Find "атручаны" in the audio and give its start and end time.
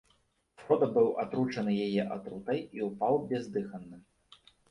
1.23-1.75